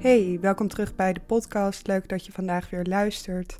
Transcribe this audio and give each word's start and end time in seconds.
Hey, 0.00 0.38
welkom 0.40 0.68
terug 0.68 0.94
bij 0.94 1.12
de 1.12 1.20
podcast. 1.20 1.86
Leuk 1.86 2.08
dat 2.08 2.26
je 2.26 2.32
vandaag 2.32 2.70
weer 2.70 2.84
luistert. 2.84 3.58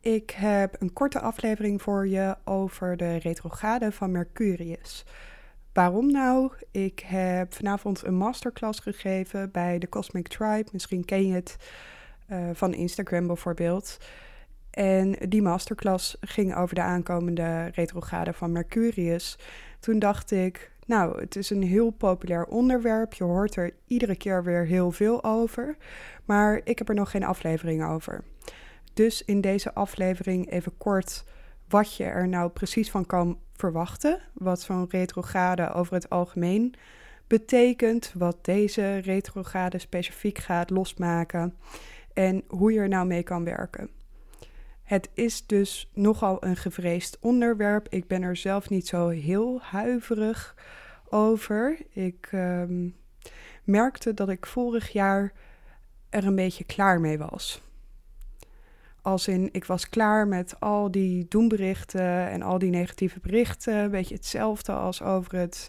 Ik 0.00 0.30
heb 0.30 0.76
een 0.80 0.92
korte 0.92 1.20
aflevering 1.20 1.82
voor 1.82 2.08
je 2.08 2.36
over 2.44 2.96
de 2.96 3.16
retrograde 3.16 3.92
van 3.92 4.10
Mercurius. 4.10 5.04
Waarom 5.72 6.10
nou? 6.10 6.52
Ik 6.70 6.98
heb 7.00 7.54
vanavond 7.54 8.04
een 8.04 8.14
masterclass 8.14 8.80
gegeven 8.80 9.50
bij 9.50 9.78
de 9.78 9.88
Cosmic 9.88 10.28
Tribe. 10.28 10.68
Misschien 10.72 11.04
ken 11.04 11.26
je 11.26 11.34
het 11.34 11.56
uh, 12.30 12.50
van 12.52 12.74
Instagram 12.74 13.26
bijvoorbeeld. 13.26 13.98
En 14.70 15.16
die 15.28 15.42
masterclass 15.42 16.16
ging 16.20 16.56
over 16.56 16.74
de 16.74 16.82
aankomende 16.82 17.70
retrograde 17.74 18.32
van 18.32 18.52
Mercurius. 18.52 19.38
Toen 19.80 19.98
dacht 19.98 20.30
ik, 20.30 20.72
nou, 20.86 21.20
het 21.20 21.36
is 21.36 21.50
een 21.50 21.62
heel 21.62 21.90
populair 21.90 22.46
onderwerp. 22.46 23.12
Je 23.12 23.24
hoort 23.24 23.56
er 23.56 23.70
iedere 23.86 24.16
keer 24.16 24.44
weer 24.44 24.66
heel 24.66 24.90
veel 24.90 25.24
over. 25.24 25.76
Maar 26.24 26.60
ik 26.64 26.78
heb 26.78 26.88
er 26.88 26.94
nog 26.94 27.10
geen 27.10 27.24
aflevering 27.24 27.84
over. 27.84 28.24
Dus 28.94 29.24
in 29.24 29.40
deze 29.40 29.74
aflevering 29.74 30.50
even 30.50 30.76
kort 30.78 31.24
wat 31.68 31.96
je 31.96 32.04
er 32.04 32.28
nou 32.28 32.50
precies 32.50 32.90
van 32.90 33.06
kan 33.06 33.38
verwachten. 33.52 34.20
Wat 34.32 34.60
zo'n 34.60 34.90
retrograde 34.90 35.72
over 35.72 35.94
het 35.94 36.10
algemeen 36.10 36.74
betekent. 37.26 38.12
Wat 38.18 38.44
deze 38.44 38.98
retrograde 38.98 39.78
specifiek 39.78 40.38
gaat 40.38 40.70
losmaken. 40.70 41.54
En 42.12 42.44
hoe 42.48 42.72
je 42.72 42.78
er 42.78 42.88
nou 42.88 43.06
mee 43.06 43.22
kan 43.22 43.44
werken. 43.44 43.90
Het 44.84 45.08
is 45.14 45.46
dus 45.46 45.90
nogal 45.92 46.44
een 46.44 46.56
gevreesd 46.56 47.18
onderwerp. 47.20 47.86
Ik 47.88 48.06
ben 48.06 48.22
er 48.22 48.36
zelf 48.36 48.68
niet 48.68 48.88
zo 48.88 49.08
heel 49.08 49.60
huiverig 49.62 50.56
over. 51.08 51.78
Ik 51.92 52.28
ehm, 52.30 52.88
merkte 53.64 54.14
dat 54.14 54.28
ik 54.28 54.46
vorig 54.46 54.92
jaar 54.92 55.32
er 56.10 56.26
een 56.26 56.34
beetje 56.34 56.64
klaar 56.64 57.00
mee 57.00 57.18
was. 57.18 57.62
Als 59.02 59.28
in, 59.28 59.48
ik 59.52 59.64
was 59.64 59.88
klaar 59.88 60.28
met 60.28 60.60
al 60.60 60.90
die 60.90 61.26
doemberichten 61.28 62.28
en 62.28 62.42
al 62.42 62.58
die 62.58 62.70
negatieve 62.70 63.20
berichten. 63.20 63.74
Een 63.74 63.90
beetje 63.90 64.14
hetzelfde 64.14 64.72
als 64.72 65.02
over 65.02 65.36
het 65.36 65.68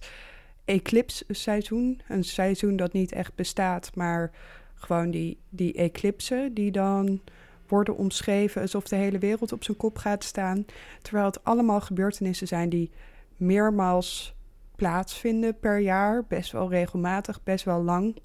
eclipse-seizoen. 0.65 2.01
Een 2.07 2.23
seizoen 2.23 2.75
dat 2.75 2.93
niet 2.93 3.11
echt 3.11 3.35
bestaat, 3.35 3.95
maar 3.95 4.31
gewoon 4.73 5.11
die, 5.11 5.39
die 5.49 5.73
eclipsen 5.73 6.53
die 6.53 6.71
dan 6.71 7.21
worden 7.67 7.97
omschreven 7.97 8.61
alsof 8.61 8.83
de 8.83 8.95
hele 8.95 9.17
wereld 9.17 9.51
op 9.51 9.63
zijn 9.63 9.77
kop 9.77 9.97
gaat 9.97 10.23
staan. 10.23 10.65
Terwijl 11.01 11.25
het 11.25 11.43
allemaal 11.43 11.81
gebeurtenissen 11.81 12.47
zijn 12.47 12.69
die 12.69 12.91
meermaals 13.37 14.35
plaatsvinden 14.75 15.59
per 15.59 15.79
jaar. 15.79 16.25
Best 16.27 16.51
wel 16.51 16.69
regelmatig, 16.69 17.43
best 17.43 17.65
wel 17.65 17.83
lang. 17.83 18.17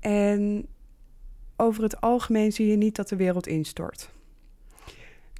En 0.00 0.66
over 1.56 1.82
het 1.82 2.00
algemeen 2.00 2.52
zie 2.52 2.66
je 2.66 2.76
niet 2.76 2.96
dat 2.96 3.08
de 3.08 3.16
wereld 3.16 3.46
instort. 3.46 4.10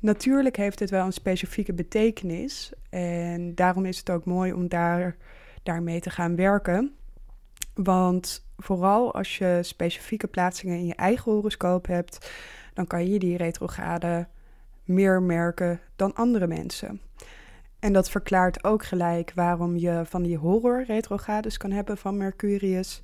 Natuurlijk 0.01 0.57
heeft 0.57 0.79
het 0.79 0.91
wel 0.91 1.05
een 1.07 1.13
specifieke 1.13 1.73
betekenis. 1.73 2.73
En 2.91 3.55
daarom 3.55 3.85
is 3.85 3.99
het 3.99 4.11
ook 4.11 4.25
mooi 4.25 4.53
om 4.53 4.69
daar, 4.69 5.17
daarmee 5.63 6.01
te 6.01 6.11
gaan 6.11 6.37
werken. 6.37 6.95
Want 7.75 8.47
vooral 8.57 9.15
als 9.15 9.39
je 9.39 9.59
specifieke 9.63 10.27
plaatsingen 10.27 10.77
in 10.77 10.87
je 10.87 10.95
eigen 10.95 11.33
horoscoop 11.33 11.87
hebt, 11.87 12.31
dan 12.75 12.87
kan 12.87 13.07
je 13.07 13.19
die 13.19 13.37
retrograde 13.37 14.27
meer 14.85 15.23
merken 15.23 15.81
dan 15.97 16.15
andere 16.15 16.47
mensen. 16.47 17.01
En 17.79 17.93
dat 17.93 18.11
verklaart 18.11 18.65
ook 18.65 18.85
gelijk 18.85 19.33
waarom 19.35 19.77
je 19.77 20.03
van 20.05 20.23
die 20.23 20.37
horror 20.37 20.85
retrogrades 20.85 21.57
kan 21.57 21.71
hebben 21.71 21.97
van 21.97 22.17
Mercurius. 22.17 23.01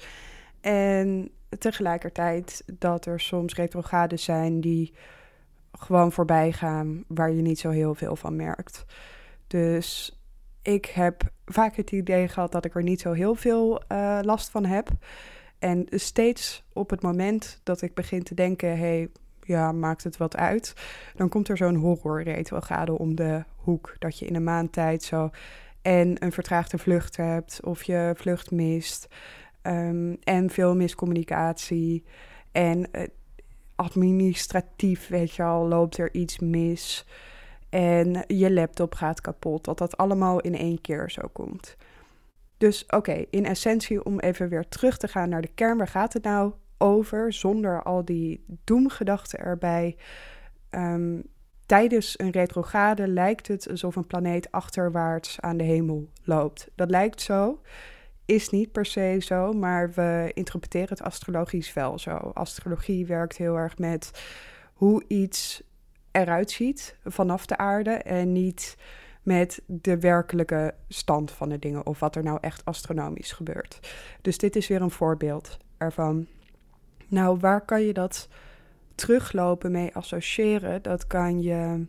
En 0.61 1.31
tegelijkertijd 1.59 2.65
dat 2.79 3.07
er 3.07 3.21
soms 3.21 3.55
retrogrades 3.55 4.25
zijn 4.25 4.61
die 4.61 4.95
gewoon 5.73 6.13
voorbij 6.13 6.53
gaan, 6.53 7.05
waar 7.07 7.33
je 7.33 7.43
niet 7.43 7.59
zo 7.59 7.71
heel 7.71 7.95
veel 7.95 8.17
van 8.17 8.37
merkt. 8.37 8.85
Dus 9.47 10.19
ik 10.63 10.87
heb 10.87 11.23
vaak 11.45 11.77
het 11.77 11.91
idee 11.91 12.29
gehad 12.29 12.53
dat 12.53 12.65
ik 12.65 12.75
er 12.75 12.83
niet 12.83 13.01
zo 13.01 13.13
heel 13.13 13.35
veel 13.35 13.83
uh, 13.93 14.19
last 14.23 14.51
van 14.51 14.65
heb. 14.65 14.89
En 15.59 15.87
steeds 15.91 16.65
op 16.73 16.91
het 16.91 17.03
moment 17.03 17.61
dat 17.63 17.83
ik 17.83 17.95
begin 17.95 18.23
te 18.23 18.35
denken: 18.35 18.79
hey, 18.79 19.11
ja, 19.49 19.73
maakt 19.73 20.05
het 20.05 20.17
wat 20.17 20.37
uit. 20.37 20.73
Dan 21.15 21.29
komt 21.29 21.49
er 21.49 21.57
zo'n 21.57 21.75
horror-retrograde 21.75 22.99
om 22.99 23.15
de 23.15 23.45
hoek. 23.57 23.95
Dat 23.99 24.19
je 24.19 24.27
in 24.27 24.35
een 24.35 24.45
maand 24.45 24.73
tijd 24.73 25.03
zo 25.03 25.31
en 25.83 26.25
een 26.25 26.33
vertraagde 26.33 26.79
vlucht 26.79 27.17
hebt 27.17 27.61
of 27.63 27.83
je 27.83 28.13
vlucht 28.17 28.51
mist. 28.51 29.09
Um, 29.63 30.17
en 30.23 30.51
veel 30.51 30.77
miscommunicatie. 30.77 32.05
En 32.53 32.79
uh, 32.79 33.03
administratief, 33.75 35.09
weet 35.09 35.35
je 35.35 35.43
al, 35.43 35.69
loopt 35.69 35.99
er 35.99 36.15
iets 36.15 36.39
mis. 36.39 37.07
En 37.69 38.25
je 38.27 38.53
laptop 38.53 38.95
gaat 38.95 39.21
kapot. 39.21 39.65
Dat 39.65 39.79
dat 39.79 39.97
allemaal 39.97 40.41
in 40.41 40.57
één 40.57 40.81
keer 40.81 41.11
zo 41.11 41.29
komt. 41.33 41.77
Dus 42.57 42.87
oké, 42.87 43.25
in 43.31 43.45
essentie, 43.45 44.05
om 44.05 44.21
even 44.21 44.49
weer 44.49 44.69
terug 44.69 44.97
te 44.97 45.09
gaan 45.09 45.29
naar 45.29 45.43
de 45.43 45.51
kern, 45.55 45.79
waar 45.79 45.89
gaat 45.89 46.13
het 46.13 46.23
nou 46.23 46.53
over 46.79 47.33
zonder 47.33 47.83
al 47.83 48.05
die 48.05 48.45
doemgedachten 48.65 49.39
erbij. 49.39 49.97
Um, 50.71 51.23
tijdens 51.67 52.19
een 52.19 52.31
retrograde 52.31 53.09
lijkt 53.09 53.49
het 53.49 53.69
alsof 53.71 53.97
een 53.97 54.07
planeet 54.07 54.51
achterwaarts 54.51 55.41
aan 55.41 55.57
de 55.57 55.65
hemel 55.65 56.09
loopt. 56.25 56.71
Dat 56.75 56.91
lijkt 56.91 57.21
zo, 57.21 57.61
is 58.25 58.51
niet 58.51 58.73
per 58.73 58.87
se 58.87 59.17
zo, 59.21 59.53
maar 59.53 59.91
we 59.93 60.31
interpreteren 60.35 60.89
het 60.89 61.03
astrologisch 61.03 61.73
wel 61.73 61.99
zo. 61.99 62.15
Astrologie 62.35 63.07
werkt 63.07 63.37
heel 63.37 63.57
erg 63.57 63.79
met 63.79 64.25
hoe 64.75 65.05
iets 65.07 65.63
eruit 66.11 66.51
ziet 66.51 66.97
vanaf 67.05 67.47
de 67.47 67.57
aarde 67.57 67.91
en 67.91 68.33
niet 68.33 68.77
met 69.23 69.63
de 69.67 69.99
werkelijke 69.99 70.75
stand 70.89 71.31
van 71.31 71.49
de 71.49 71.59
dingen 71.59 71.87
of 71.87 72.01
wat 72.01 72.17
er 72.17 72.23
nou 72.23 72.39
echt 72.41 72.65
astronomisch 72.65 73.33
gebeurt. 73.33 73.95
Dus 74.23 74.39
dit 74.39 74.57
is 74.57 74.69
weer 74.69 74.83
een 74.83 74.91
voorbeeld 74.91 75.57
ervan. 75.79 76.27
Nou, 77.09 77.39
waar 77.39 77.61
kan 77.61 77.83
je 77.83 77.93
dat 77.93 78.29
teruglopen 78.95 79.73
mee 79.73 79.95
associëren? 79.95 80.83
Dat 80.83 81.07
kan 81.07 81.43
je 81.43 81.87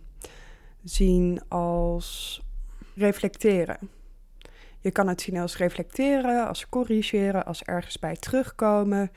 zien 0.84 1.42
als 1.48 2.42
reflecteren. 2.96 3.78
Je 4.80 4.92
kan 4.92 5.08
het 5.08 5.22
zien 5.22 5.38
als 5.38 5.58
reflecteren, 5.58 6.48
als 6.48 6.70
corrigeren, 6.70 7.46
als 7.46 7.64
ergens 7.64 8.00
bij 8.00 8.16
terugkomen. 8.16 9.12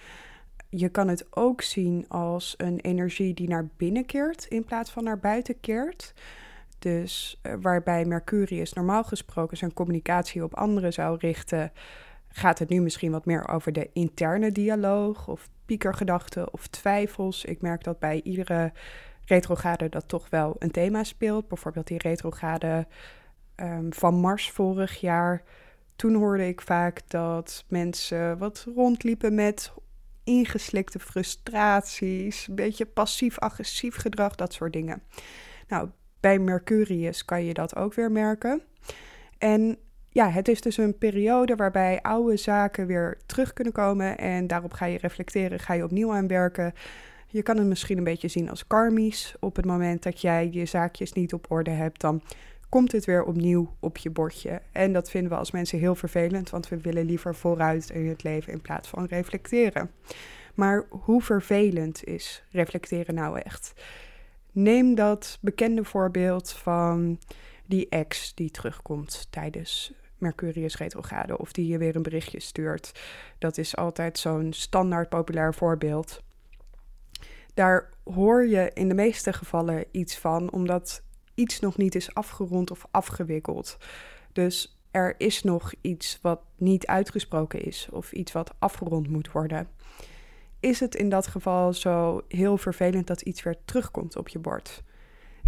Je 0.68 0.88
kan 0.88 1.08
het 1.08 1.26
ook 1.30 1.62
zien 1.62 2.04
als 2.08 2.54
een 2.56 2.80
energie 2.80 3.34
die 3.34 3.48
naar 3.48 3.68
binnen 3.76 4.06
keert 4.06 4.44
in 4.44 4.64
plaats 4.64 4.90
van 4.90 5.04
naar 5.04 5.18
buiten 5.18 5.60
keert. 5.60 6.14
Dus 6.78 7.40
uh, 7.42 7.54
waarbij 7.60 8.04
Mercurius 8.04 8.72
normaal 8.72 9.04
gesproken 9.04 9.56
zijn 9.56 9.72
communicatie 9.72 10.44
op 10.44 10.54
anderen 10.54 10.92
zou 10.92 11.16
richten, 11.18 11.72
gaat 12.28 12.58
het 12.58 12.68
nu 12.68 12.80
misschien 12.80 13.10
wat 13.10 13.24
meer 13.24 13.48
over 13.48 13.72
de 13.72 13.90
interne 13.92 14.52
dialoog 14.52 15.28
of 15.28 15.48
piekergedachten 15.72 16.52
of 16.52 16.66
twijfels. 16.66 17.44
Ik 17.44 17.62
merk 17.62 17.84
dat 17.84 17.98
bij 17.98 18.20
iedere 18.24 18.72
retrograde 19.24 19.88
dat 19.88 20.08
toch 20.08 20.30
wel 20.30 20.56
een 20.58 20.70
thema 20.70 21.04
speelt. 21.04 21.48
Bijvoorbeeld 21.48 21.86
die 21.86 21.98
retrograde 21.98 22.86
um, 23.56 23.92
van 23.92 24.14
Mars 24.14 24.50
vorig 24.50 25.00
jaar. 25.00 25.42
Toen 25.96 26.14
hoorde 26.14 26.46
ik 26.46 26.60
vaak 26.60 27.00
dat 27.08 27.64
mensen 27.68 28.38
wat 28.38 28.66
rondliepen 28.74 29.34
met 29.34 29.72
ingeslikte 30.24 30.98
frustraties, 30.98 32.46
een 32.46 32.54
beetje 32.54 32.86
passief-agressief 32.86 33.96
gedrag, 33.96 34.34
dat 34.34 34.52
soort 34.52 34.72
dingen. 34.72 35.02
Nou, 35.68 35.88
bij 36.20 36.38
Mercurius 36.38 37.24
kan 37.24 37.44
je 37.44 37.54
dat 37.54 37.76
ook 37.76 37.94
weer 37.94 38.12
merken. 38.12 38.62
En 39.38 39.78
ja, 40.12 40.30
het 40.30 40.48
is 40.48 40.60
dus 40.60 40.76
een 40.76 40.98
periode 40.98 41.56
waarbij 41.56 42.02
oude 42.02 42.36
zaken 42.36 42.86
weer 42.86 43.18
terug 43.26 43.52
kunnen 43.52 43.72
komen 43.72 44.18
en 44.18 44.46
daarop 44.46 44.72
ga 44.72 44.86
je 44.86 44.98
reflecteren, 44.98 45.58
ga 45.58 45.72
je 45.72 45.84
opnieuw 45.84 46.12
aan 46.12 46.26
werken. 46.26 46.72
Je 47.26 47.42
kan 47.42 47.56
het 47.56 47.66
misschien 47.66 47.98
een 47.98 48.04
beetje 48.04 48.28
zien 48.28 48.50
als 48.50 48.66
karmisch. 48.66 49.34
Op 49.40 49.56
het 49.56 49.64
moment 49.64 50.02
dat 50.02 50.20
jij 50.20 50.48
je 50.50 50.66
zaakjes 50.66 51.12
niet 51.12 51.32
op 51.32 51.50
orde 51.50 51.70
hebt, 51.70 52.00
dan 52.00 52.22
komt 52.68 52.92
het 52.92 53.04
weer 53.04 53.24
opnieuw 53.24 53.74
op 53.80 53.96
je 53.96 54.10
bordje. 54.10 54.60
En 54.72 54.92
dat 54.92 55.10
vinden 55.10 55.30
we 55.30 55.36
als 55.36 55.50
mensen 55.50 55.78
heel 55.78 55.94
vervelend, 55.94 56.50
want 56.50 56.68
we 56.68 56.80
willen 56.80 57.04
liever 57.04 57.34
vooruit 57.34 57.90
in 57.90 58.08
het 58.08 58.22
leven 58.22 58.52
in 58.52 58.60
plaats 58.60 58.88
van 58.88 59.04
reflecteren. 59.04 59.90
Maar 60.54 60.84
hoe 60.88 61.22
vervelend 61.22 62.04
is 62.04 62.44
reflecteren 62.50 63.14
nou 63.14 63.38
echt? 63.38 63.72
Neem 64.52 64.94
dat 64.94 65.38
bekende 65.40 65.84
voorbeeld 65.84 66.52
van 66.52 67.18
die 67.66 67.88
ex 67.88 68.34
die 68.34 68.50
terugkomt 68.50 69.26
tijdens 69.30 69.92
Mercurius 70.22 70.76
retrograde 70.76 71.38
of 71.38 71.52
die 71.52 71.66
je 71.66 71.78
weer 71.78 71.96
een 71.96 72.02
berichtje 72.02 72.40
stuurt. 72.40 73.00
Dat 73.38 73.58
is 73.58 73.76
altijd 73.76 74.18
zo'n 74.18 74.52
standaard 74.52 75.08
populair 75.08 75.54
voorbeeld. 75.54 76.22
Daar 77.54 77.90
hoor 78.04 78.46
je 78.46 78.70
in 78.74 78.88
de 78.88 78.94
meeste 78.94 79.32
gevallen 79.32 79.84
iets 79.90 80.18
van, 80.18 80.52
omdat 80.52 81.02
iets 81.34 81.60
nog 81.60 81.76
niet 81.76 81.94
is 81.94 82.14
afgerond 82.14 82.70
of 82.70 82.86
afgewikkeld. 82.90 83.76
Dus 84.32 84.78
er 84.90 85.14
is 85.18 85.42
nog 85.42 85.72
iets 85.80 86.18
wat 86.22 86.40
niet 86.56 86.86
uitgesproken 86.86 87.62
is 87.62 87.88
of 87.90 88.12
iets 88.12 88.32
wat 88.32 88.54
afgerond 88.58 89.08
moet 89.08 89.32
worden. 89.32 89.68
is 90.60 90.80
het 90.80 90.94
in 90.94 91.08
dat 91.08 91.26
geval 91.26 91.72
zo 91.72 92.22
heel 92.28 92.58
vervelend 92.58 93.06
dat 93.06 93.20
iets 93.20 93.42
weer 93.42 93.56
terugkomt 93.64 94.16
op 94.16 94.28
je 94.28 94.38
bord. 94.38 94.82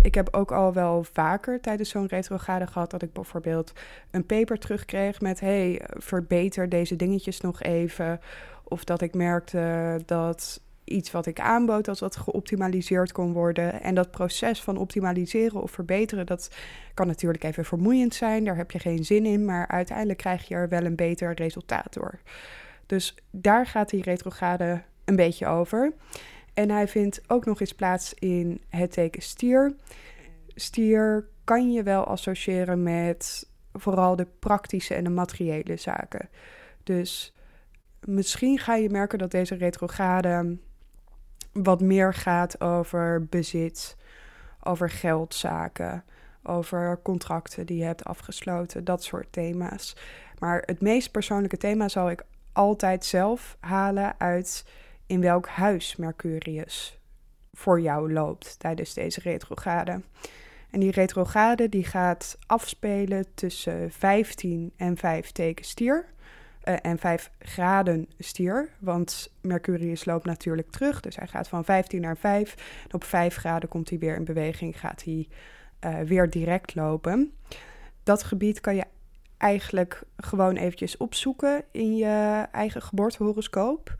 Ik 0.03 0.15
heb 0.15 0.29
ook 0.35 0.53
al 0.53 0.73
wel 0.73 1.05
vaker 1.13 1.61
tijdens 1.61 1.91
zo'n 1.91 2.07
retrograde 2.07 2.67
gehad 2.67 2.91
dat 2.91 3.03
ik 3.03 3.13
bijvoorbeeld 3.13 3.73
een 4.11 4.27
paper 4.27 4.59
terugkreeg 4.59 5.21
met: 5.21 5.41
hey, 5.41 5.81
verbeter 5.87 6.69
deze 6.69 6.97
dingetjes 6.97 7.41
nog 7.41 7.63
even. 7.63 8.21
Of 8.65 8.85
dat 8.85 9.01
ik 9.01 9.15
merkte 9.15 10.01
dat 10.07 10.61
iets 10.85 11.11
wat 11.11 11.27
ik 11.27 11.41
aanbood, 11.41 11.85
dat 11.85 11.99
dat 11.99 12.17
geoptimaliseerd 12.17 13.13
kon 13.13 13.33
worden. 13.33 13.83
En 13.83 13.95
dat 13.95 14.11
proces 14.11 14.63
van 14.63 14.77
optimaliseren 14.77 15.63
of 15.63 15.71
verbeteren, 15.71 16.27
dat 16.27 16.51
kan 16.95 17.07
natuurlijk 17.07 17.45
even 17.45 17.65
vermoeiend 17.65 18.15
zijn. 18.15 18.45
Daar 18.45 18.57
heb 18.57 18.71
je 18.71 18.79
geen 18.79 19.05
zin 19.05 19.27
in, 19.27 19.45
maar 19.45 19.69
uiteindelijk 19.69 20.19
krijg 20.19 20.49
je 20.49 20.55
er 20.55 20.69
wel 20.69 20.85
een 20.85 20.97
beter 20.97 21.35
resultaat 21.35 21.93
door. 21.93 22.19
Dus 22.87 23.15
daar 23.31 23.67
gaat 23.67 23.91
die 23.91 24.03
retrograde 24.03 24.83
een 25.05 25.17
beetje 25.17 25.47
over. 25.47 25.93
En 26.55 26.71
hij 26.71 26.89
vindt 26.89 27.21
ook 27.27 27.45
nog 27.45 27.61
eens 27.61 27.75
plaats 27.75 28.15
in 28.15 28.63
het 28.69 28.93
teken 28.93 29.23
stier. 29.23 29.75
Stier 30.55 31.29
kan 31.45 31.73
je 31.73 31.83
wel 31.83 32.05
associëren 32.05 32.83
met 32.83 33.49
vooral 33.73 34.17
de 34.17 34.27
praktische 34.39 34.95
en 34.95 35.05
de 35.05 35.11
materiële 35.11 35.77
zaken. 35.77 36.29
Dus 36.83 37.35
misschien 38.05 38.59
ga 38.59 38.75
je 38.75 38.91
merken 38.91 39.19
dat 39.19 39.31
deze 39.31 39.55
retrograde 39.55 40.59
wat 41.53 41.81
meer 41.81 42.15
gaat 42.15 42.61
over 42.61 43.27
bezit, 43.27 43.97
over 44.63 44.91
geldzaken, 44.91 46.05
over 46.43 47.01
contracten 47.03 47.67
die 47.67 47.79
je 47.79 47.85
hebt 47.85 48.05
afgesloten, 48.05 48.85
dat 48.85 49.05
soort 49.05 49.33
thema's. 49.33 49.97
Maar 50.39 50.63
het 50.67 50.81
meest 50.81 51.11
persoonlijke 51.11 51.57
thema 51.57 51.89
zal 51.89 52.11
ik 52.11 52.25
altijd 52.53 53.05
zelf 53.05 53.57
halen 53.61 54.15
uit 54.19 54.65
in 55.07 55.21
welk 55.21 55.47
huis 55.47 55.97
Mercurius 55.97 56.99
voor 57.53 57.81
jou 57.81 58.13
loopt 58.13 58.59
tijdens 58.59 58.95
deze 58.95 59.21
retrograde. 59.21 60.01
En 60.71 60.81
die 60.81 60.91
retrograde 60.91 61.69
die 61.69 61.85
gaat 61.85 62.39
afspelen 62.47 63.27
tussen 63.35 63.91
15 63.91 64.73
en 64.77 64.97
5 64.97 65.33
teken 65.33 65.65
stier. 65.65 66.13
Uh, 66.65 66.77
en 66.83 66.99
5 66.99 67.31
graden 67.39 68.09
stier, 68.19 68.69
want 68.79 69.33
Mercurius 69.41 70.05
loopt 70.05 70.25
natuurlijk 70.25 70.71
terug. 70.71 71.01
Dus 71.01 71.17
hij 71.17 71.27
gaat 71.27 71.49
van 71.49 71.65
15 71.65 72.01
naar 72.01 72.17
5. 72.17 72.55
En 72.85 72.95
op 72.95 73.05
5 73.05 73.37
graden 73.37 73.69
komt 73.69 73.89
hij 73.89 73.99
weer 73.99 74.17
in 74.17 74.25
beweging, 74.25 74.81
gaat 74.81 75.05
hij 75.05 75.29
uh, 75.85 76.01
weer 76.01 76.31
direct 76.31 76.75
lopen. 76.75 77.35
Dat 78.03 78.23
gebied 78.23 78.61
kan 78.61 78.77
je 78.77 78.85
eigenlijk 79.37 80.03
gewoon 80.17 80.57
eventjes 80.57 80.97
opzoeken 80.97 81.65
in 81.71 81.97
je 81.97 82.47
eigen 82.53 82.83
geboortehoroscoop. 82.83 83.97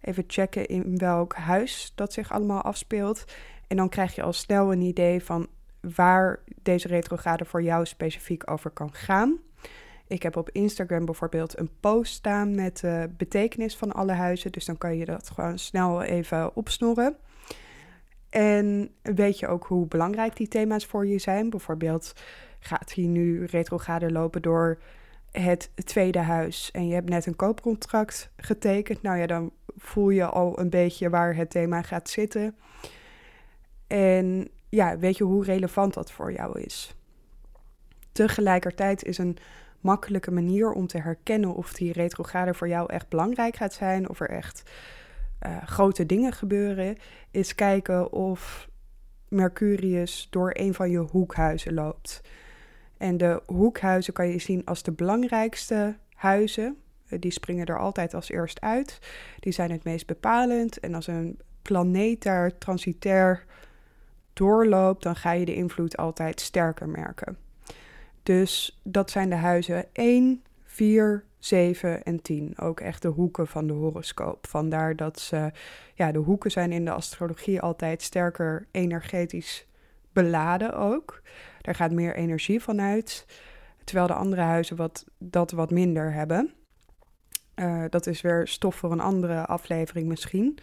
Even 0.00 0.24
checken 0.26 0.66
in 0.66 0.98
welk 0.98 1.34
huis 1.34 1.92
dat 1.94 2.12
zich 2.12 2.32
allemaal 2.32 2.62
afspeelt. 2.62 3.24
En 3.66 3.76
dan 3.76 3.88
krijg 3.88 4.14
je 4.14 4.22
al 4.22 4.32
snel 4.32 4.72
een 4.72 4.80
idee 4.80 5.24
van 5.24 5.48
waar 5.80 6.40
deze 6.62 6.88
retrograde 6.88 7.44
voor 7.44 7.62
jou 7.62 7.86
specifiek 7.86 8.50
over 8.50 8.70
kan 8.70 8.92
gaan. 8.92 9.38
Ik 10.06 10.22
heb 10.22 10.36
op 10.36 10.50
Instagram 10.50 11.04
bijvoorbeeld 11.04 11.58
een 11.58 11.70
post 11.80 12.12
staan 12.12 12.54
met 12.54 12.80
de 12.80 13.10
betekenis 13.16 13.76
van 13.76 13.92
alle 13.92 14.12
huizen. 14.12 14.52
Dus 14.52 14.64
dan 14.64 14.78
kan 14.78 14.96
je 14.96 15.04
dat 15.04 15.30
gewoon 15.30 15.58
snel 15.58 16.02
even 16.02 16.56
opsnorren. 16.56 17.16
En 18.30 18.90
weet 19.02 19.38
je 19.38 19.48
ook 19.48 19.64
hoe 19.64 19.86
belangrijk 19.86 20.36
die 20.36 20.48
thema's 20.48 20.86
voor 20.86 21.06
je 21.06 21.18
zijn. 21.18 21.50
Bijvoorbeeld 21.50 22.12
gaat 22.58 22.94
hij 22.94 23.04
nu 23.04 23.44
retrograde 23.44 24.12
lopen 24.12 24.42
door 24.42 24.78
het 25.30 25.70
tweede 25.74 26.18
huis 26.18 26.70
en 26.70 26.86
je 26.86 26.94
hebt 26.94 27.08
net 27.08 27.26
een 27.26 27.36
koopcontract 27.36 28.30
getekend. 28.36 29.02
Nou 29.02 29.18
ja, 29.18 29.26
dan 29.26 29.52
voel 29.76 30.10
je 30.10 30.24
al 30.24 30.58
een 30.58 30.70
beetje 30.70 31.10
waar 31.10 31.36
het 31.36 31.50
thema 31.50 31.82
gaat 31.82 32.08
zitten. 32.08 32.56
En 33.86 34.48
ja, 34.68 34.98
weet 34.98 35.16
je 35.16 35.24
hoe 35.24 35.44
relevant 35.44 35.94
dat 35.94 36.12
voor 36.12 36.32
jou 36.32 36.60
is. 36.60 36.94
Tegelijkertijd 38.12 39.04
is 39.04 39.18
een 39.18 39.36
makkelijke 39.80 40.30
manier 40.30 40.72
om 40.72 40.86
te 40.86 40.98
herkennen 40.98 41.54
of 41.54 41.72
die 41.72 41.92
retrograde 41.92 42.54
voor 42.54 42.68
jou 42.68 42.92
echt 42.92 43.08
belangrijk 43.08 43.56
gaat 43.56 43.72
zijn, 43.72 44.08
of 44.08 44.20
er 44.20 44.30
echt 44.30 44.70
uh, 45.46 45.56
grote 45.64 46.06
dingen 46.06 46.32
gebeuren, 46.32 46.96
is 47.30 47.54
kijken 47.54 48.12
of 48.12 48.68
Mercurius 49.28 50.26
door 50.30 50.50
een 50.52 50.74
van 50.74 50.90
je 50.90 50.98
hoekhuizen 50.98 51.74
loopt. 51.74 52.20
En 53.00 53.16
de 53.16 53.42
hoekhuizen 53.46 54.12
kan 54.12 54.28
je 54.28 54.38
zien 54.38 54.64
als 54.64 54.82
de 54.82 54.92
belangrijkste 54.92 55.96
huizen. 56.14 56.76
Eh, 57.08 57.18
die 57.20 57.30
springen 57.30 57.66
er 57.66 57.78
altijd 57.78 58.14
als 58.14 58.30
eerst 58.30 58.60
uit. 58.60 58.98
Die 59.38 59.52
zijn 59.52 59.70
het 59.70 59.84
meest 59.84 60.06
bepalend. 60.06 60.80
En 60.80 60.94
als 60.94 61.06
een 61.06 61.38
planeet 61.62 62.22
daar 62.22 62.58
transitair 62.58 63.44
doorloopt, 64.32 65.02
dan 65.02 65.16
ga 65.16 65.32
je 65.32 65.44
de 65.44 65.54
invloed 65.54 65.96
altijd 65.96 66.40
sterker 66.40 66.88
merken. 66.88 67.36
Dus 68.22 68.80
dat 68.82 69.10
zijn 69.10 69.28
de 69.28 69.36
huizen 69.36 69.84
1, 69.92 70.42
4, 70.64 71.24
7 71.38 72.02
en 72.02 72.22
10. 72.22 72.58
Ook 72.58 72.80
echt 72.80 73.02
de 73.02 73.08
hoeken 73.08 73.46
van 73.46 73.66
de 73.66 73.72
horoscoop. 73.72 74.46
Vandaar 74.46 74.96
dat 74.96 75.20
ze, 75.20 75.50
ja, 75.94 76.12
de 76.12 76.18
hoeken 76.18 76.50
zijn 76.50 76.72
in 76.72 76.84
de 76.84 76.90
astrologie 76.90 77.60
altijd 77.60 78.02
sterker 78.02 78.66
energetisch 78.70 79.66
beladen 80.12 80.74
ook. 80.74 81.22
Daar 81.60 81.74
gaat 81.74 81.92
meer 81.92 82.14
energie 82.14 82.62
van 82.62 82.80
uit. 82.80 83.26
Terwijl 83.84 84.06
de 84.06 84.14
andere 84.14 84.42
huizen 84.42 84.76
wat, 84.76 85.04
dat 85.18 85.50
wat 85.50 85.70
minder 85.70 86.12
hebben. 86.12 86.52
Uh, 87.54 87.84
dat 87.88 88.06
is 88.06 88.20
weer 88.20 88.48
stof 88.48 88.74
voor 88.74 88.92
een 88.92 89.00
andere 89.00 89.46
aflevering 89.46 90.08
misschien. 90.08 90.58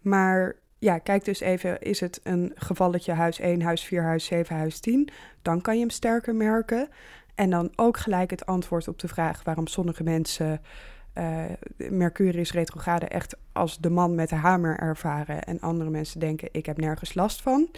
Maar 0.00 0.56
ja, 0.78 0.98
kijk 0.98 1.24
dus 1.24 1.40
even, 1.40 1.80
is 1.80 2.00
het 2.00 2.20
een 2.22 2.52
gevalletje 2.54 3.12
huis 3.12 3.40
1, 3.40 3.62
huis 3.62 3.84
4, 3.84 4.02
huis 4.02 4.24
7, 4.24 4.56
huis 4.56 4.80
10? 4.80 5.08
Dan 5.42 5.60
kan 5.60 5.74
je 5.74 5.80
hem 5.80 5.90
sterker 5.90 6.34
merken. 6.34 6.88
En 7.34 7.50
dan 7.50 7.72
ook 7.76 7.96
gelijk 7.96 8.30
het 8.30 8.46
antwoord 8.46 8.88
op 8.88 8.98
de 8.98 9.08
vraag 9.08 9.42
waarom 9.44 9.66
sommige 9.66 10.02
mensen 10.02 10.60
uh, 11.18 11.44
Mercurius 11.90 12.52
retrograde 12.52 13.06
echt 13.06 13.36
als 13.52 13.78
de 13.78 13.90
man 13.90 14.14
met 14.14 14.28
de 14.28 14.34
hamer 14.34 14.78
ervaren. 14.78 15.42
En 15.42 15.60
andere 15.60 15.90
mensen 15.90 16.20
denken, 16.20 16.48
ik 16.52 16.66
heb 16.66 16.76
nergens 16.76 17.14
last 17.14 17.42
van. 17.42 17.68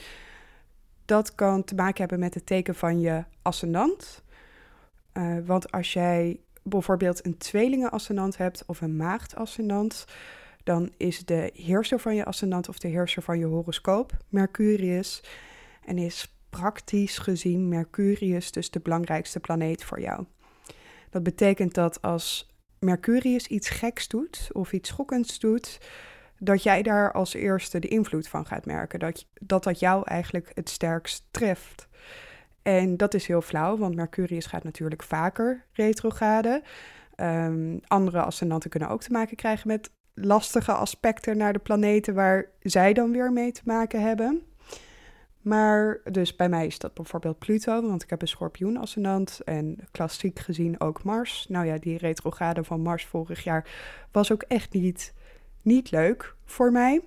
Dat 1.05 1.35
kan 1.35 1.65
te 1.65 1.75
maken 1.75 2.01
hebben 2.01 2.19
met 2.19 2.35
het 2.35 2.47
teken 2.47 2.75
van 2.75 3.01
je 3.01 3.25
ascendant. 3.43 4.23
Uh, 5.15 5.37
want 5.45 5.73
als 5.73 5.93
jij 5.93 6.41
bijvoorbeeld 6.63 7.27
een 7.27 7.39
tweelingenascendant 7.39 8.37
hebt 8.37 8.63
of 8.67 8.81
een 8.81 8.97
maagdascendant, 8.97 10.05
dan 10.65 10.93
is 10.97 11.25
de 11.25 11.51
heerser 11.55 12.01
van 12.01 12.15
je 12.15 12.25
ascendant 12.25 12.69
of 12.69 12.79
de 12.79 12.89
heerser 12.89 13.23
van 13.23 13.39
je 13.39 13.45
horoscoop 13.45 14.13
Mercurius. 14.29 15.23
En 15.85 15.99
is 15.99 16.35
praktisch 16.51 17.19
gezien 17.19 17.69
Mercurius 17.69 18.53
dus 18.53 18.71
de 18.71 18.81
belangrijkste 18.81 19.41
planeet 19.41 19.85
voor 19.85 20.01
jou. 20.01 20.25
Dat 21.11 21.23
betekent 21.23 21.75
dat 21.75 22.03
als 22.03 22.51
Mercurius 22.79 23.47
iets 23.47 23.69
geks 23.69 24.09
doet 24.09 24.49
of 24.53 24.73
iets 24.73 24.89
schokkends 24.89 25.39
doet, 25.39 25.79
dat 26.45 26.63
jij 26.63 26.83
daar 26.83 27.13
als 27.13 27.35
eerste 27.35 27.79
de 27.79 27.89
invloed 27.89 28.29
van 28.29 28.47
gaat 28.47 28.67
merken. 28.67 28.99
Dat 28.99 29.27
dat, 29.41 29.65
dat 29.65 29.79
jou 29.79 30.03
eigenlijk 30.05 30.51
het 30.55 30.69
sterkst 30.69 31.27
treft. 31.31 31.89
En 32.63 32.97
dat 32.97 33.15
is 33.15 33.27
heel 33.27 33.43
flauw, 33.43 33.77
want 33.77 33.95
Mercurius 33.95 34.47
gaat 34.47 34.65
natuurlijk 34.65 35.03
vaker 35.03 35.65
retrograde. 35.73 36.63
Um, 37.17 37.81
andere 37.87 38.23
ascendanten 38.23 38.71
kunnen 38.71 38.89
ook 38.89 39.03
te 39.03 39.11
maken 39.11 39.37
krijgen 39.37 39.69
met 39.69 39.91
lastige 40.15 40.73
aspecten 40.73 41.37
naar 41.37 41.53
de 41.53 41.59
planeten 41.59 42.15
waar 42.15 42.47
zij 42.61 42.93
dan 42.93 43.13
weer 43.13 43.33
mee 43.33 43.53
te 43.53 43.63
maken 43.65 44.01
hebben. 44.01 44.43
Maar 45.41 46.01
dus 46.11 46.37
bij 46.37 46.49
mij 46.49 46.67
is 46.67 46.79
dat 46.79 46.95
bijvoorbeeld 46.95 47.39
Pluto, 47.39 47.83
want 47.83 48.03
ik 48.03 48.11
heb 48.11 48.23
een 48.23 48.29
schorpioen 48.29 48.77
ascendant 48.77 49.41
en 49.45 49.79
klassiek 49.91 50.39
gezien 50.39 50.81
ook 50.81 51.05
Mars. 51.05 51.47
Nou 51.49 51.67
ja, 51.67 51.79
die 51.79 51.99
retrograde 51.99 52.65
van 52.65 52.81
Mars 52.81 53.05
vorig 53.05 53.45
jaar 53.45 53.67
was 54.13 54.33
ook 54.33 54.43
echt 54.43 54.73
niet 54.73 55.13
niet 55.63 55.91
leuk 55.91 56.35
voor 56.45 56.73
mij. 56.73 57.01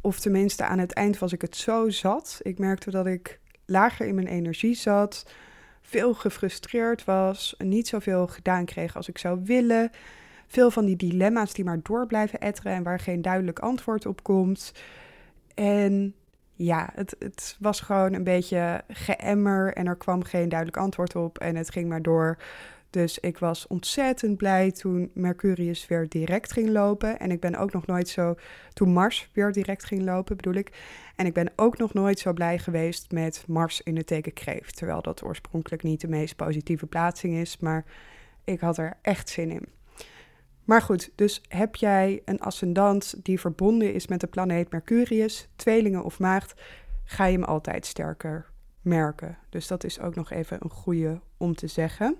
Of 0.00 0.20
tenminste, 0.20 0.64
aan 0.64 0.78
het 0.78 0.92
eind 0.92 1.18
was 1.18 1.32
ik 1.32 1.40
het 1.40 1.56
zo 1.56 1.90
zat. 1.90 2.40
Ik 2.42 2.58
merkte 2.58 2.90
dat 2.90 3.06
ik 3.06 3.40
lager 3.64 4.06
in 4.06 4.14
mijn 4.14 4.26
energie 4.26 4.74
zat, 4.74 5.26
veel 5.80 6.14
gefrustreerd 6.14 7.04
was, 7.04 7.54
niet 7.58 7.88
zoveel 7.88 8.26
gedaan 8.26 8.64
kreeg 8.64 8.96
als 8.96 9.08
ik 9.08 9.18
zou 9.18 9.40
willen. 9.44 9.90
Veel 10.46 10.70
van 10.70 10.84
die 10.84 10.96
dilemma's 10.96 11.52
die 11.52 11.64
maar 11.64 11.80
door 11.82 12.06
blijven 12.06 12.40
etteren 12.40 12.72
en 12.72 12.82
waar 12.82 13.00
geen 13.00 13.22
duidelijk 13.22 13.58
antwoord 13.58 14.06
op 14.06 14.22
komt. 14.22 14.72
En 15.54 16.14
ja, 16.54 16.90
het, 16.94 17.16
het 17.18 17.56
was 17.60 17.80
gewoon 17.80 18.12
een 18.12 18.24
beetje 18.24 18.84
geëmmer 18.88 19.72
en 19.72 19.86
er 19.86 19.96
kwam 19.96 20.24
geen 20.24 20.48
duidelijk 20.48 20.78
antwoord 20.78 21.16
op. 21.16 21.38
En 21.38 21.56
het 21.56 21.70
ging 21.70 21.88
maar 21.88 22.02
door 22.02 22.36
dus 22.94 23.18
ik 23.18 23.38
was 23.38 23.66
ontzettend 23.66 24.36
blij 24.36 24.70
toen 24.70 25.10
Mercurius 25.14 25.86
weer 25.86 26.08
direct 26.08 26.52
ging 26.52 26.68
lopen. 26.68 27.18
En 27.18 27.30
ik 27.30 27.40
ben 27.40 27.56
ook 27.56 27.72
nog 27.72 27.86
nooit 27.86 28.08
zo. 28.08 28.34
Toen 28.72 28.92
Mars 28.92 29.28
weer 29.32 29.52
direct 29.52 29.84
ging 29.84 30.02
lopen, 30.02 30.36
bedoel 30.36 30.54
ik. 30.54 30.72
En 31.16 31.26
ik 31.26 31.32
ben 31.32 31.52
ook 31.56 31.78
nog 31.78 31.94
nooit 31.94 32.18
zo 32.18 32.32
blij 32.32 32.58
geweest 32.58 33.12
met 33.12 33.44
Mars 33.46 33.80
in 33.82 33.96
het 33.96 34.06
teken 34.06 34.32
kreeft. 34.32 34.76
Terwijl 34.76 35.02
dat 35.02 35.24
oorspronkelijk 35.24 35.82
niet 35.82 36.00
de 36.00 36.08
meest 36.08 36.36
positieve 36.36 36.86
plaatsing 36.86 37.34
is. 37.34 37.58
Maar 37.58 37.84
ik 38.44 38.60
had 38.60 38.78
er 38.78 38.96
echt 39.02 39.28
zin 39.28 39.50
in. 39.50 39.68
Maar 40.64 40.82
goed, 40.82 41.10
dus 41.14 41.42
heb 41.48 41.76
jij 41.76 42.22
een 42.24 42.40
ascendant 42.40 43.14
die 43.22 43.40
verbonden 43.40 43.94
is 43.94 44.06
met 44.06 44.20
de 44.20 44.26
planeet 44.26 44.70
Mercurius, 44.70 45.48
tweelingen 45.56 46.04
of 46.04 46.18
maagd, 46.18 46.54
ga 47.04 47.24
je 47.24 47.32
hem 47.32 47.44
altijd 47.44 47.86
sterker 47.86 48.46
merken. 48.82 49.38
Dus 49.48 49.66
dat 49.66 49.84
is 49.84 50.00
ook 50.00 50.14
nog 50.14 50.30
even 50.30 50.58
een 50.60 50.70
goede 50.70 51.20
om 51.36 51.54
te 51.54 51.66
zeggen. 51.66 52.16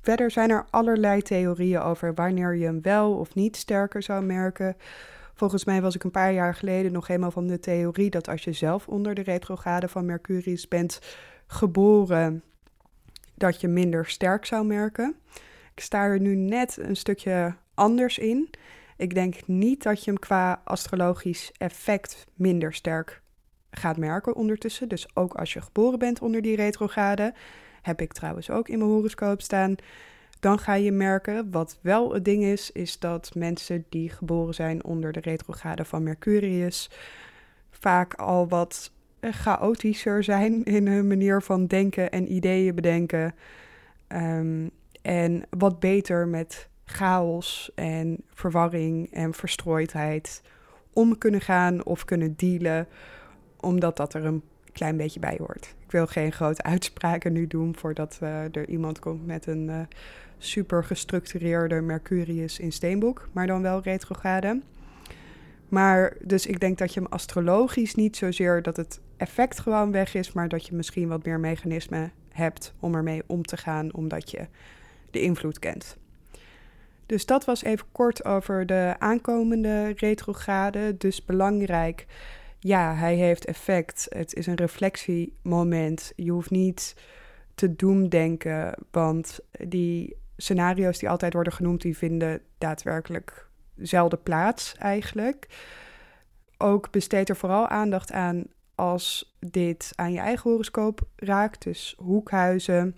Verder 0.00 0.30
zijn 0.30 0.50
er 0.50 0.66
allerlei 0.70 1.22
theorieën 1.22 1.80
over 1.80 2.14
wanneer 2.14 2.54
je 2.54 2.64
hem 2.64 2.82
wel 2.82 3.12
of 3.12 3.34
niet 3.34 3.56
sterker 3.56 4.02
zou 4.02 4.24
merken. 4.24 4.76
Volgens 5.34 5.64
mij 5.64 5.82
was 5.82 5.94
ik 5.94 6.04
een 6.04 6.10
paar 6.10 6.32
jaar 6.32 6.54
geleden 6.54 6.92
nog 6.92 7.06
helemaal 7.06 7.30
van 7.30 7.46
de 7.46 7.60
theorie 7.60 8.10
dat 8.10 8.28
als 8.28 8.44
je 8.44 8.52
zelf 8.52 8.88
onder 8.88 9.14
de 9.14 9.22
retrograde 9.22 9.88
van 9.88 10.06
Mercurius 10.06 10.68
bent 10.68 11.00
geboren, 11.46 12.42
dat 13.34 13.60
je 13.60 13.68
minder 13.68 14.06
sterk 14.06 14.44
zou 14.44 14.66
merken. 14.66 15.14
Ik 15.74 15.82
sta 15.82 16.04
er 16.04 16.20
nu 16.20 16.34
net 16.34 16.78
een 16.80 16.96
stukje 16.96 17.54
anders 17.74 18.18
in. 18.18 18.50
Ik 18.96 19.14
denk 19.14 19.46
niet 19.46 19.82
dat 19.82 20.04
je 20.04 20.10
hem 20.10 20.20
qua 20.20 20.60
astrologisch 20.64 21.52
effect 21.56 22.26
minder 22.34 22.74
sterk 22.74 23.22
gaat 23.70 23.96
merken 23.96 24.34
ondertussen. 24.34 24.88
Dus 24.88 25.16
ook 25.16 25.34
als 25.34 25.52
je 25.52 25.60
geboren 25.60 25.98
bent 25.98 26.20
onder 26.20 26.42
die 26.42 26.56
retrograde, 26.56 27.34
heb 27.82 28.00
ik 28.00 28.12
trouwens 28.12 28.50
ook 28.50 28.68
in 28.68 28.78
mijn 28.78 28.90
horoscoop 28.90 29.40
staan. 29.40 29.74
Dan 30.40 30.58
ga 30.58 30.74
je 30.74 30.92
merken, 30.92 31.50
wat 31.50 31.78
wel 31.80 32.14
het 32.14 32.24
ding 32.24 32.42
is, 32.42 32.72
is 32.72 32.98
dat 32.98 33.30
mensen 33.34 33.84
die 33.88 34.10
geboren 34.10 34.54
zijn 34.54 34.84
onder 34.84 35.12
de 35.12 35.20
retrograde 35.20 35.84
van 35.84 36.02
Mercurius 36.02 36.90
vaak 37.70 38.14
al 38.14 38.48
wat 38.48 38.92
chaotischer 39.20 40.24
zijn 40.24 40.64
in 40.76 40.86
hun 40.86 41.06
manier 41.06 41.42
van 41.42 41.66
denken 41.66 42.10
en 42.10 42.32
ideeën 42.32 42.74
bedenken. 42.74 43.34
Ehm, 44.06 44.68
en 45.02 45.42
wat 45.50 45.80
beter 45.80 46.28
met 46.28 46.68
chaos 46.84 47.70
en 47.74 48.16
verwarring 48.34 49.12
en 49.12 49.34
verstrooidheid 49.34 50.42
om 50.92 51.18
kunnen 51.18 51.40
gaan 51.40 51.84
of 51.84 52.04
kunnen 52.04 52.34
dealen, 52.36 52.88
omdat 53.60 53.96
dat 53.96 54.14
er 54.14 54.24
een 54.24 54.42
klein 54.72 54.96
beetje 54.96 55.20
bij 55.20 55.36
hoort. 55.38 55.74
Ik 55.84 55.90
wil 55.90 56.06
geen 56.06 56.32
grote 56.32 56.62
uitspraken 56.74 57.32
nu 57.32 57.46
doen 57.46 57.76
voordat 57.76 58.18
uh, 58.22 58.56
er 58.56 58.68
iemand 58.68 58.98
komt 58.98 59.26
met 59.26 59.46
een 59.46 59.68
uh, 59.68 59.80
super 60.38 60.84
gestructureerde 60.84 61.80
Mercurius 61.80 62.58
in 62.58 62.72
steenboek, 62.72 63.28
maar 63.32 63.46
dan 63.46 63.62
wel 63.62 63.82
retrograde. 63.82 64.60
Maar 65.68 66.16
dus 66.20 66.46
ik 66.46 66.60
denk 66.60 66.78
dat 66.78 66.94
je 66.94 67.00
hem 67.00 67.08
astrologisch 67.08 67.94
niet 67.94 68.16
zozeer 68.16 68.62
dat 68.62 68.76
het 68.76 69.00
effect 69.16 69.60
gewoon 69.60 69.92
weg 69.92 70.14
is, 70.14 70.32
maar 70.32 70.48
dat 70.48 70.66
je 70.66 70.74
misschien 70.74 71.08
wat 71.08 71.24
meer 71.24 71.40
mechanismen 71.40 72.12
hebt 72.28 72.74
om 72.80 72.94
ermee 72.94 73.22
om 73.26 73.42
te 73.42 73.56
gaan, 73.56 73.94
omdat 73.94 74.30
je 74.30 74.46
de 75.10 75.20
invloed 75.20 75.58
kent. 75.58 75.96
Dus 77.06 77.26
dat 77.26 77.44
was 77.44 77.62
even 77.62 77.86
kort 77.92 78.24
over 78.24 78.66
de 78.66 78.94
aankomende 78.98 79.92
retrograde. 79.96 80.96
Dus 80.96 81.24
belangrijk, 81.24 82.06
ja, 82.60 82.94
hij 82.94 83.14
heeft 83.14 83.44
effect. 83.44 84.06
Het 84.08 84.34
is 84.34 84.46
een 84.46 84.54
reflectiemoment. 84.54 86.12
Je 86.16 86.30
hoeft 86.30 86.50
niet 86.50 86.94
te 87.54 87.76
doemdenken, 87.76 88.74
want 88.90 89.40
die 89.68 90.16
scenario's 90.36 90.98
die 90.98 91.08
altijd 91.08 91.32
worden 91.32 91.52
genoemd, 91.52 91.82
die 91.82 91.96
vinden 91.96 92.40
daadwerkelijk 92.58 93.48
zelden 93.76 94.22
plaats 94.22 94.74
eigenlijk. 94.78 95.46
Ook 96.58 96.90
besteed 96.90 97.28
er 97.28 97.36
vooral 97.36 97.68
aandacht 97.68 98.12
aan 98.12 98.44
als 98.74 99.36
dit 99.38 99.92
aan 99.94 100.12
je 100.12 100.18
eigen 100.18 100.50
horoscoop 100.50 101.00
raakt. 101.16 101.62
Dus 101.62 101.94
hoekhuizen 101.98 102.96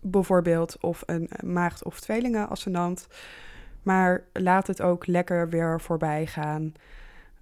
bijvoorbeeld, 0.00 0.76
of 0.80 1.02
een 1.06 1.30
maagd- 1.44 1.84
of 1.84 2.00
tweelingen 2.00 2.48
ascendant. 2.48 3.06
Maar 3.82 4.24
laat 4.32 4.66
het 4.66 4.82
ook 4.82 5.06
lekker 5.06 5.48
weer 5.48 5.80
voorbij 5.80 6.26
gaan. 6.26 6.72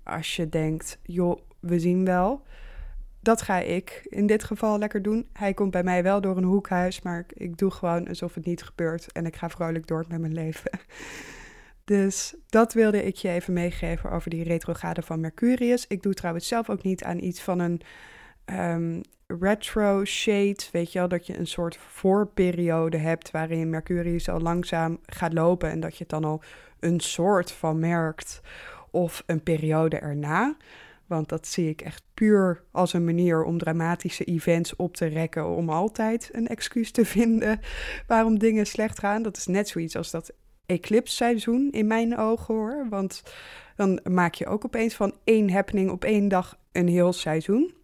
Als 0.05 0.37
je 0.37 0.49
denkt, 0.49 0.99
joh, 1.03 1.39
we 1.61 1.79
zien 1.79 2.05
wel. 2.05 2.43
Dat 3.21 3.43
ga 3.43 3.59
ik 3.59 4.07
in 4.09 4.27
dit 4.27 4.45
geval 4.45 4.79
lekker 4.79 5.03
doen. 5.03 5.29
Hij 5.33 5.55
komt 5.55 5.71
bij 5.71 5.83
mij 5.83 6.03
wel 6.03 6.21
door 6.21 6.37
een 6.37 6.45
hoekhuis, 6.45 7.03
maar 7.03 7.25
ik, 7.29 7.59
doe 7.59 7.71
gewoon 7.71 8.09
alsof 8.09 8.35
het 8.35 8.45
niet 8.45 8.63
gebeurt. 8.63 9.13
En 9.13 9.27
ik 9.27 9.37
ga 9.37 9.49
vrolijk 9.49 9.87
door 9.87 10.05
met 10.09 10.21
mijn 10.21 10.35
leven. 10.35 10.71
Dus 11.85 12.35
dat 12.47 12.73
wilde 12.73 13.05
ik 13.05 13.17
je 13.17 13.29
even 13.29 13.53
meegeven 13.53 14.11
over 14.11 14.31
die 14.31 14.45
retrograde 14.45 15.03
van 15.03 15.21
Mercurius. 15.21 15.87
Ik 15.87 16.03
doe 16.03 16.15
trouwens 16.15 16.49
zelf 16.49 16.71
ook 16.71 16.83
niet 16.83 17.05
aan 17.05 17.19
iets 17.19 17.41
van 17.41 17.59
een 17.59 17.81
um, 18.47 19.01
retro 19.27 20.05
shade. 20.05 20.57
Weet 20.73 20.93
je 20.93 20.99
wel, 20.99 21.09
dat 21.09 21.27
je 21.27 21.39
een 21.39 21.47
soort 21.47 21.77
voorperiode 21.77 22.97
hebt 22.97 23.31
waarin 23.31 23.71
Mercurius 23.71 24.29
al 24.29 24.41
langzaam 24.41 24.99
gaat 25.07 25.33
lopen 25.33 25.71
en 25.71 25.81
dat 25.81 25.93
je 25.93 25.99
het 25.99 26.09
dan 26.09 26.25
al 26.25 26.43
een 26.81 27.01
soort 27.01 27.53
van 27.53 27.79
merkt. 27.79 28.41
Of 28.93 29.23
een 29.27 29.43
periode 29.43 29.99
erna. 29.99 30.57
Want 31.07 31.29
dat 31.29 31.47
zie 31.47 31.69
ik 31.69 31.81
echt 31.81 32.03
puur 32.15 32.63
als 32.71 32.93
een 32.93 33.05
manier 33.05 33.45
om 33.45 33.59
dramatische 33.59 34.25
events 34.25 34.77
op 34.77 34.97
te 34.97 35.07
rekken. 35.07 35.47
Om 35.49 35.71
altijd 35.71 36.29
een 36.33 36.47
excuus 36.47 36.91
te 36.91 37.05
vinden 37.17 37.61
waarom 38.07 38.39
dingen 38.39 38.67
slecht 38.67 38.99
gaan. 38.99 39.23
Dat 39.23 39.37
is 39.37 39.47
net 39.47 39.69
zoiets 39.69 39.97
als 39.97 40.11
dat 40.11 40.33
eclipse-seizoen 40.67 41.69
in 41.71 41.87
mijn 41.87 42.19
ogen 42.19 42.55
hoor. 42.55 42.87
Want 42.89 43.23
dan 43.77 44.01
maak 44.11 44.35
je 44.35 44.47
ook 44.47 44.65
opeens 44.65 44.95
van 44.95 45.15
één 45.25 45.51
happening 45.51 45.91
op 45.91 46.05
één 46.05 46.29
dag 46.29 46.59
een 46.73 46.89
heel 46.89 47.13
seizoen. 47.13 47.75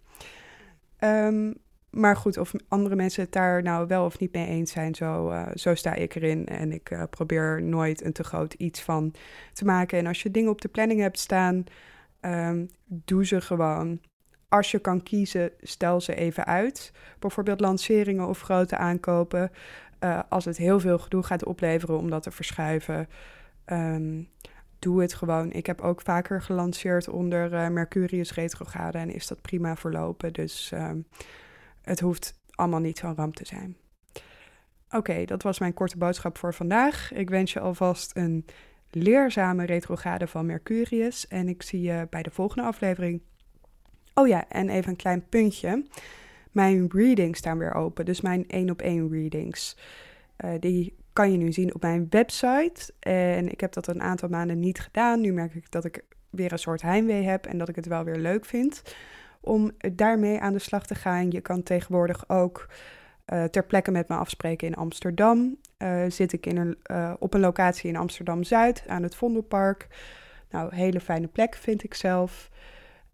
Um, 1.00 1.54
maar 1.90 2.16
goed, 2.16 2.38
of 2.38 2.52
andere 2.68 2.96
mensen 2.96 3.22
het 3.22 3.32
daar 3.32 3.62
nou 3.62 3.86
wel 3.86 4.04
of 4.04 4.18
niet 4.18 4.32
mee 4.32 4.46
eens 4.46 4.72
zijn, 4.72 4.94
zo, 4.94 5.30
uh, 5.30 5.46
zo 5.54 5.74
sta 5.74 5.94
ik 5.94 6.14
erin. 6.14 6.46
En 6.46 6.72
ik 6.72 6.90
uh, 6.90 7.02
probeer 7.10 7.62
nooit 7.62 8.04
een 8.04 8.12
te 8.12 8.24
groot 8.24 8.52
iets 8.52 8.82
van 8.82 9.14
te 9.52 9.64
maken. 9.64 9.98
En 9.98 10.06
als 10.06 10.22
je 10.22 10.30
dingen 10.30 10.50
op 10.50 10.60
de 10.60 10.68
planning 10.68 11.00
hebt 11.00 11.18
staan, 11.18 11.64
um, 12.20 12.68
doe 12.84 13.26
ze 13.26 13.40
gewoon. 13.40 14.00
Als 14.48 14.70
je 14.70 14.78
kan 14.78 15.02
kiezen, 15.02 15.50
stel 15.60 16.00
ze 16.00 16.14
even 16.14 16.46
uit. 16.46 16.92
Bijvoorbeeld 17.18 17.60
lanceringen 17.60 18.26
of 18.26 18.40
grote 18.40 18.76
aankopen. 18.76 19.50
Uh, 20.04 20.20
als 20.28 20.44
het 20.44 20.56
heel 20.56 20.80
veel 20.80 20.98
gedoe 20.98 21.22
gaat 21.22 21.44
opleveren 21.44 21.98
om 21.98 22.10
dat 22.10 22.22
te 22.22 22.30
verschuiven, 22.30 23.08
um, 23.66 24.28
doe 24.78 25.00
het 25.00 25.14
gewoon. 25.14 25.52
Ik 25.52 25.66
heb 25.66 25.80
ook 25.80 26.00
vaker 26.00 26.42
gelanceerd 26.42 27.08
onder 27.08 27.72
Mercurius 27.72 28.34
retrograde 28.34 28.98
en 28.98 29.10
is 29.10 29.26
dat 29.26 29.40
prima 29.40 29.76
verlopen. 29.76 30.32
Dus 30.32 30.70
um, 30.74 31.06
het 31.88 32.00
hoeft 32.00 32.40
allemaal 32.50 32.80
niet 32.80 32.98
zo'n 32.98 33.14
ramp 33.14 33.36
te 33.36 33.46
zijn. 33.46 33.76
Oké, 34.90 35.24
dat 35.24 35.42
was 35.42 35.58
mijn 35.58 35.74
korte 35.74 35.98
boodschap 35.98 36.38
voor 36.38 36.54
vandaag. 36.54 37.12
Ik 37.12 37.30
wens 37.30 37.52
je 37.52 37.60
alvast 37.60 38.16
een 38.16 38.46
leerzame 38.90 39.66
retrograde 39.66 40.26
van 40.26 40.46
Mercurius 40.46 41.28
en 41.28 41.48
ik 41.48 41.62
zie 41.62 41.80
je 41.80 42.06
bij 42.10 42.22
de 42.22 42.30
volgende 42.30 42.68
aflevering. 42.68 43.22
Oh 44.14 44.28
ja, 44.28 44.48
en 44.48 44.68
even 44.68 44.90
een 44.90 44.96
klein 44.96 45.28
puntje. 45.28 45.86
Mijn 46.52 46.88
readings 46.92 47.38
staan 47.38 47.58
weer 47.58 47.74
open, 47.74 48.04
dus 48.04 48.20
mijn 48.20 48.48
één 48.48 48.70
op 48.70 48.82
één 48.82 49.10
readings. 49.10 49.76
Uh, 50.44 50.50
die 50.60 50.96
kan 51.12 51.32
je 51.32 51.38
nu 51.38 51.52
zien 51.52 51.74
op 51.74 51.82
mijn 51.82 52.06
website. 52.10 52.92
En 53.00 53.48
ik 53.50 53.60
heb 53.60 53.72
dat 53.72 53.86
een 53.86 54.02
aantal 54.02 54.28
maanden 54.28 54.58
niet 54.58 54.80
gedaan. 54.80 55.20
Nu 55.20 55.32
merk 55.32 55.54
ik 55.54 55.70
dat 55.70 55.84
ik 55.84 56.04
weer 56.30 56.52
een 56.52 56.58
soort 56.58 56.82
heimwee 56.82 57.22
heb 57.22 57.46
en 57.46 57.58
dat 57.58 57.68
ik 57.68 57.76
het 57.76 57.86
wel 57.86 58.04
weer 58.04 58.18
leuk 58.18 58.44
vind 58.44 58.82
om 59.40 59.70
daarmee 59.94 60.40
aan 60.40 60.52
de 60.52 60.58
slag 60.58 60.86
te 60.86 60.94
gaan. 60.94 61.30
Je 61.30 61.40
kan 61.40 61.62
tegenwoordig 61.62 62.28
ook 62.28 62.68
uh, 63.32 63.44
ter 63.44 63.64
plekke 63.64 63.90
met 63.90 64.08
me 64.08 64.16
afspreken 64.16 64.66
in 64.66 64.74
Amsterdam. 64.74 65.56
Uh, 65.78 66.02
zit 66.08 66.32
ik 66.32 66.46
in 66.46 66.56
een, 66.56 66.78
uh, 66.90 67.12
op 67.18 67.34
een 67.34 67.40
locatie 67.40 67.88
in 67.88 67.96
Amsterdam 67.96 68.42
Zuid 68.42 68.84
aan 68.86 69.02
het 69.02 69.14
Vondelpark. 69.14 69.86
Nou, 70.50 70.74
hele 70.74 71.00
fijne 71.00 71.26
plek 71.26 71.54
vind 71.54 71.84
ik 71.84 71.94
zelf. 71.94 72.50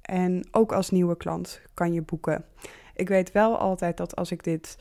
En 0.02 0.46
ook 0.50 0.72
als 0.72 0.90
nieuwe 0.90 1.16
klant 1.16 1.60
kan 1.74 1.92
je 1.92 2.02
boeken. 2.02 2.44
Ik 2.94 3.08
weet 3.08 3.32
wel 3.32 3.58
altijd 3.58 3.96
dat 3.96 4.16
als 4.16 4.30
ik 4.30 4.44
dit 4.44 4.78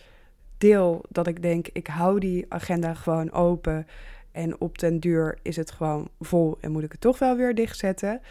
deel, 0.58 1.06
dat 1.10 1.28
ik 1.28 1.42
denk, 1.42 1.68
ik 1.68 1.88
hou 1.88 2.20
die 2.20 2.46
agenda 2.50 2.94
gewoon 2.94 3.32
open. 3.32 3.88
En 4.32 4.62
op 4.62 4.78
den 4.78 5.00
duur 5.00 5.38
is 5.42 5.56
het 5.56 5.72
gewoon 5.72 6.10
vol 6.20 6.58
en 6.62 6.72
moet 6.72 6.84
ik 6.84 6.92
het 6.92 7.02
toch 7.02 7.20
wel 7.20 7.36
weer 7.36 7.56
dichtzetten. 7.56 8.22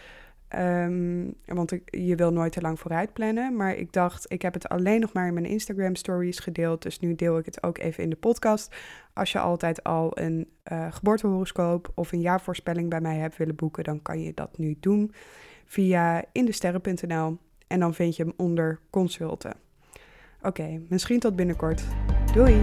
Um, 0.58 1.34
want 1.46 1.72
ik, 1.72 1.96
je 1.96 2.14
wil 2.14 2.32
nooit 2.32 2.52
te 2.52 2.60
lang 2.60 2.80
vooruit 2.80 3.12
plannen. 3.12 3.56
Maar 3.56 3.74
ik 3.74 3.92
dacht, 3.92 4.32
ik 4.32 4.42
heb 4.42 4.54
het 4.54 4.68
alleen 4.68 5.00
nog 5.00 5.12
maar 5.12 5.26
in 5.26 5.34
mijn 5.34 5.46
Instagram 5.46 5.94
stories 5.94 6.38
gedeeld. 6.38 6.82
Dus 6.82 6.98
nu 6.98 7.14
deel 7.14 7.38
ik 7.38 7.44
het 7.44 7.62
ook 7.62 7.78
even 7.78 8.02
in 8.02 8.10
de 8.10 8.16
podcast. 8.16 8.74
Als 9.12 9.32
je 9.32 9.38
altijd 9.38 9.82
al 9.82 10.18
een 10.18 10.48
uh, 10.72 10.92
geboortehoroscoop 10.92 11.92
of 11.94 12.12
een 12.12 12.20
jaarvoorspelling 12.20 12.90
bij 12.90 13.00
mij 13.00 13.16
hebt 13.16 13.36
willen 13.36 13.56
boeken, 13.56 13.84
dan 13.84 14.02
kan 14.02 14.22
je 14.22 14.34
dat 14.34 14.58
nu 14.58 14.76
doen 14.80 15.12
via 15.64 16.24
indesterren.nl. 16.32 17.38
En 17.66 17.80
dan 17.80 17.94
vind 17.94 18.16
je 18.16 18.22
hem 18.22 18.32
onder 18.36 18.80
consulten. 18.90 19.54
Oké, 20.42 20.80
misschien 20.88 21.20
tot 21.20 21.36
binnenkort. 21.36 21.84
Doei! 22.34 22.60